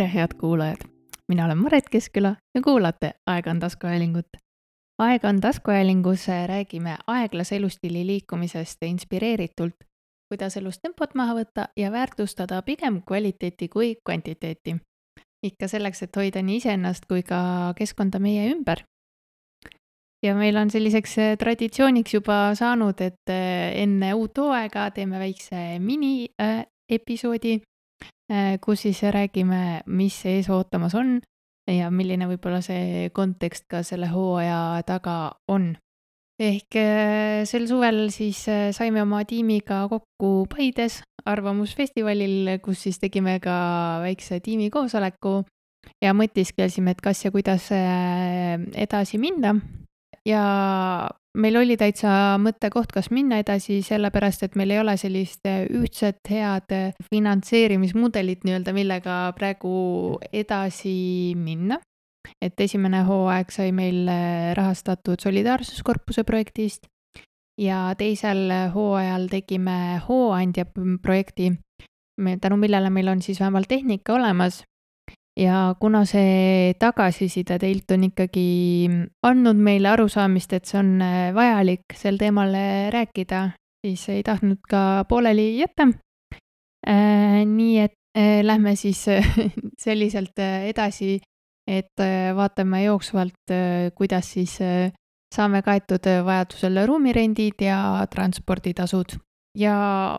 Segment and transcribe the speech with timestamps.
[0.00, 0.76] tere, head kuulajad!
[1.28, 4.26] mina olen Maret Keskküla ja kuulate Aeg on taskuhäälingut.
[4.98, 9.74] aeg on taskuhäälingus räägime aeglase elustiili liikumisest inspireeritult,
[10.28, 14.76] kuidas elus tempot maha võtta ja väärtustada pigem kvaliteeti kui kvantiteeti.
[15.42, 18.78] ikka selleks, et hoida nii iseennast kui ka keskkonda meie ümber.
[20.22, 23.34] ja meil on selliseks traditsiooniks juba saanud, et
[23.74, 27.69] enne uut hooaega teeme väikse miniepisoodi Äh,
[28.62, 31.16] kus siis räägime, mis ees ootamas on
[31.74, 35.74] ja milline võib-olla see kontekst ka selle hooaja taga on.
[36.40, 43.36] ehk äh, sel suvel siis äh, saime oma tiimiga kokku Paides Arvamusfestivalil, kus siis tegime
[43.44, 45.42] ka väikse tiimikoosoleku
[46.00, 49.54] ja mõtisklesime, et kas ja kuidas edasi minna.
[50.24, 56.30] ja meil oli täitsa mõttekoht, kas minna edasi, sellepärast et meil ei ole sellist ühtset
[56.30, 56.74] head
[57.10, 61.80] finantseerimismudelit nii-öelda, millega praegu edasi minna.
[62.40, 64.04] et esimene hooaeg sai meil
[64.54, 66.84] rahastatud Solidaarsuskorpuse projektist
[67.58, 70.66] ja teisel hooajal tegime Hooandja
[71.02, 71.52] projekti,
[72.40, 74.62] tänu millele meil on siis vähemalt tehnika olemas
[75.38, 78.46] ja kuna see tagasiside teilt on ikkagi
[79.26, 83.50] andnud meile arusaamist, et see on äh, vajalik sel teemal äh, rääkida,
[83.84, 85.88] siis ei tahtnud ka pooleli jätta.
[86.88, 87.96] Äh, nii et
[88.42, 89.04] lähme siis
[89.84, 91.20] selliselt edasi,
[91.70, 92.02] et
[92.34, 93.52] vaatame jooksvalt,
[93.94, 94.56] kuidas siis
[95.30, 99.14] saame kaetud vajadusel ruumirendid ja transporditasud.
[99.58, 99.76] ja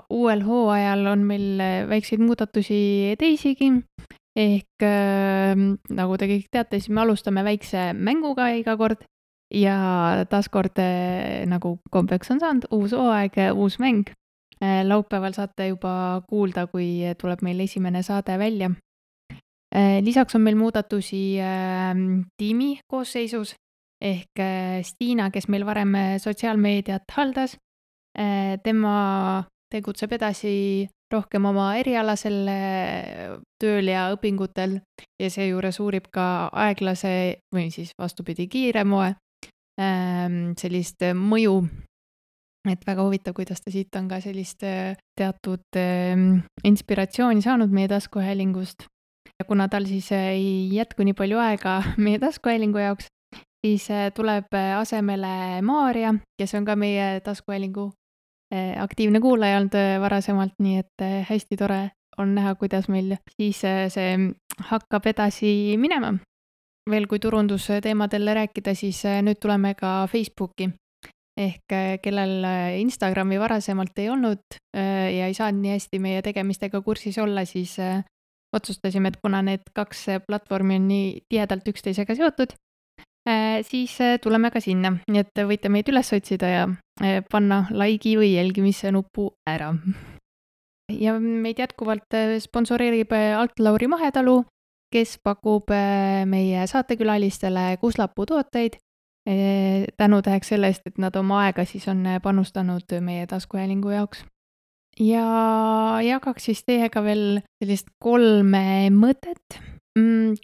[0.10, 2.80] uuel hooajal on meil väikseid muudatusi
[3.20, 3.74] teisigi
[4.38, 5.56] ehk äh,
[5.92, 9.04] nagu te kõik teate, siis me alustame väikse mänguga iga kord
[9.52, 14.08] ja taaskord äh, nagu kombeks on saanud, uus hooaeg, uus mäng
[14.62, 14.84] äh,.
[14.88, 18.72] laupäeval saate juba kuulda, kui tuleb meil esimene saade välja
[19.76, 20.00] äh,.
[20.04, 21.92] lisaks on meil muudatusi äh,
[22.38, 23.56] tiimi koosseisus
[24.02, 27.58] ehk äh, Stiina, kes meil varem sotsiaalmeediat haldas,
[28.18, 32.50] äh, tema tegutseb edasi rohkem oma erialasel
[33.62, 34.80] tööl ja õpingutel
[35.22, 37.14] ja seejuures uurib ka aeglase
[37.54, 39.14] või siis vastupidi, kiire moe
[39.82, 41.62] ähm, sellist mõju.
[42.70, 47.88] et väga huvitav, kuidas ta siit on ka sellist äh, teatud ähm, inspiratsiooni saanud meie
[47.88, 48.86] taskuhäälingust.
[49.40, 53.08] ja kuna tal siis ei jätku nii palju aega meie taskuhäälingu jaoks,
[53.66, 58.01] siis tuleb asemele Maarja, kes on ka meie taskuhäälingu Eh,
[58.52, 61.82] aktiivne kuulaja olnud eh, varasemalt, nii et eh, hästi tore
[62.20, 64.12] on näha, kuidas meil siis see
[64.72, 66.14] hakkab edasi minema.
[66.90, 70.70] veel kui turundusteemadel rääkida, siis nüüd tuleme ka Facebooki.
[71.40, 71.74] ehk
[72.04, 72.44] kellel
[72.82, 77.78] Instagrami varasemalt ei olnud ja ei saanud nii hästi meie tegemistega kursis olla, siis
[78.54, 82.52] otsustasime, et kuna need kaks platvormi on nii tihedalt üksteisega seotud,
[83.64, 86.64] siis äh, tuleme ka sinna, nii et võite meid üles otsida ja
[87.04, 89.74] äh, panna like'i või jälgimise nupu ära.
[90.92, 94.42] ja meid jätkuvalt sponsoreerib Alt Lauri Mahetalu,
[94.92, 95.72] kes pakub
[96.28, 98.76] meie saatekülalistele Kuslapuu tooteid
[99.98, 104.26] tänutäheks selle eest, et nad oma aega siis on panustanud meie taskuhäälingu jaoks.
[105.00, 109.62] ja jagaks siis teiega veel sellist kolme mõtet.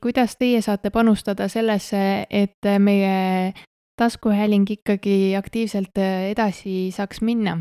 [0.02, 3.54] Kuidas teie saate panustada sellesse, et meie
[3.98, 7.58] taskuhääling ikkagi aktiivselt äh, edasi saaks minna?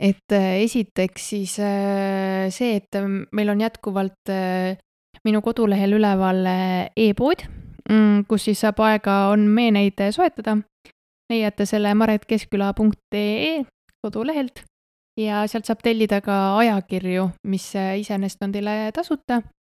[0.00, 3.00] et äh, esiteks siis äh, see, et
[3.32, 4.32] meil on jätkuvalt
[5.24, 6.46] minu kodulehel üleval
[6.96, 7.44] e-pood,
[7.90, 10.56] mm, kus siis saab aega-on meeneid soetada.
[11.30, 13.64] leiate selle maretkeskküla.ee
[14.02, 14.64] kodulehelt
[15.20, 19.59] ja sealt saab tellida ka ajakirju, mis iseenesest on teile tasuta Äh,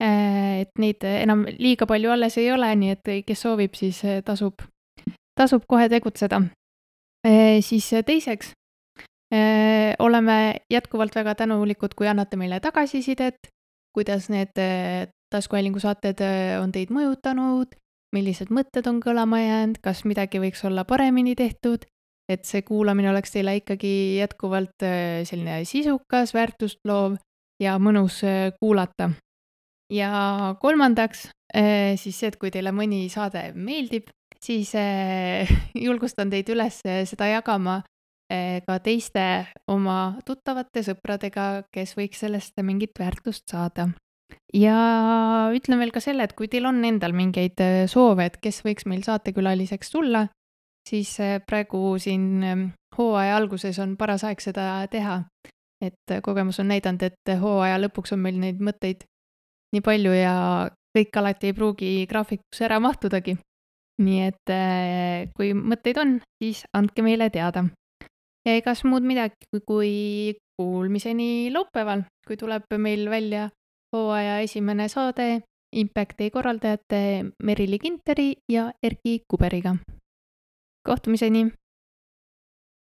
[0.00, 4.62] et neid enam liiga palju alles ei ole, nii et kes soovib, siis äh, tasub,
[5.36, 6.40] tasub kohe tegutseda.
[7.26, 8.54] Äh, siis teiseks
[10.02, 13.36] oleme jätkuvalt väga tänulikud, kui annate meile tagasisidet,
[13.94, 14.58] kuidas need
[15.30, 16.18] taskuhäälingu saated
[16.58, 17.76] on teid mõjutanud,
[18.10, 21.86] millised mõtted on kõlama jäänud, kas midagi võiks olla paremini tehtud,
[22.26, 24.82] et see kuulamine oleks teile ikkagi jätkuvalt
[25.30, 27.14] selline sisukas, väärtust loov
[27.62, 28.18] ja mõnus
[28.58, 29.12] kuulata
[29.90, 30.10] ja
[30.60, 34.10] kolmandaks eh, siis see, et kui teile mõni saade meeldib,
[34.40, 35.50] siis eh,
[35.86, 37.82] julgustan teid üles eh, seda jagama
[38.30, 39.22] ka teiste
[39.74, 43.88] oma tuttavate sõpradega, kes võiks sellest mingit väärtust saada.
[44.54, 44.76] ja
[45.50, 47.58] ütlen veel ka selle, et kui teil on endal mingeid
[47.90, 50.28] soove, et kes võiks meil saatekülaliseks tulla,
[50.86, 55.24] siis praegu siin hooaja alguses on paras aeg seda teha.
[55.82, 59.09] et kogemus on näidanud, et hooaja lõpuks on meil neid mõtteid
[59.74, 60.34] nii palju ja
[60.96, 63.36] kõik alati ei pruugi graafikusse ära mahtudagi.
[64.00, 67.64] nii et äh, kui mõtteid on, siis andke meile teada.
[68.46, 73.50] ja egas muud midagi kui kuulmiseni laupäeval, kui tuleb meil välja
[73.92, 75.42] hooaja esimene saade
[75.72, 79.76] Impacti korraldajate Merili Kinteri ja Erki Kuberiga.
[80.86, 81.52] kohtumiseni